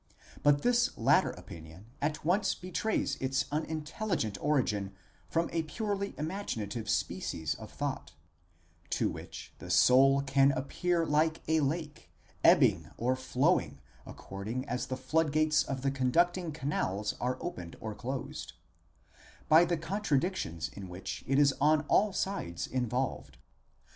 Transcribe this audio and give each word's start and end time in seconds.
But 0.41 0.63
this 0.63 0.97
latter 0.97 1.29
opinion 1.29 1.85
at 2.01 2.25
once 2.25 2.55
betrays 2.55 3.17
its 3.17 3.43
unintelli 3.51 4.17
gent 4.17 4.37
origin 4.41 4.93
from 5.29 5.47
a 5.53 5.61
purely 5.61 6.15
imaginative 6.17 6.89
species 6.89 7.53
of 7.53 7.71
thought 7.71 8.13
(to 8.89 9.11
which 9.11 9.53
the 9.59 9.69
soul 9.69 10.23
can 10.23 10.53
appear 10.53 11.05
like 11.05 11.43
a 11.47 11.59
lake, 11.59 12.09
ebbing 12.43 12.89
or 12.97 13.15
flowing 13.15 13.79
according 14.03 14.67
as 14.67 14.87
the 14.87 14.97
floodgates 14.97 15.61
of 15.61 15.83
the 15.83 15.91
con 15.91 16.11
ducting 16.11 16.51
canals 16.51 17.13
are 17.21 17.37
opened 17.39 17.75
or 17.79 17.93
closed), 17.93 18.53
by 19.47 19.65
the 19.65 19.77
contradictions 19.77 20.67
in 20.69 20.89
which 20.89 21.23
it 21.27 21.37
is 21.37 21.53
on 21.61 21.81
all 21.81 22.11
sides 22.11 22.65
involved. 22.65 23.37